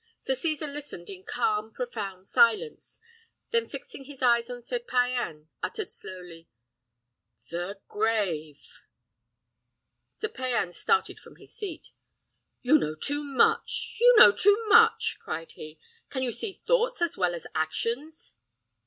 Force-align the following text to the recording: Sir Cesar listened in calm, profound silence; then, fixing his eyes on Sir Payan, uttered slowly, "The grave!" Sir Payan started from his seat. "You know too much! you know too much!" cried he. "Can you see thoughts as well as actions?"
Sir 0.19 0.33
Cesar 0.33 0.65
listened 0.65 1.11
in 1.11 1.23
calm, 1.23 1.71
profound 1.71 2.25
silence; 2.25 3.01
then, 3.51 3.67
fixing 3.67 4.05
his 4.05 4.19
eyes 4.23 4.49
on 4.49 4.63
Sir 4.63 4.79
Payan, 4.79 5.49
uttered 5.61 5.91
slowly, 5.91 6.47
"The 7.51 7.81
grave!" 7.87 8.67
Sir 10.11 10.29
Payan 10.29 10.71
started 10.73 11.19
from 11.19 11.35
his 11.35 11.55
seat. 11.55 11.91
"You 12.63 12.79
know 12.79 12.95
too 12.95 13.23
much! 13.23 13.95
you 14.01 14.15
know 14.17 14.31
too 14.31 14.57
much!" 14.69 15.17
cried 15.19 15.51
he. 15.51 15.77
"Can 16.09 16.23
you 16.23 16.31
see 16.31 16.51
thoughts 16.53 16.99
as 17.03 17.15
well 17.15 17.35
as 17.35 17.45
actions?" 17.53 18.33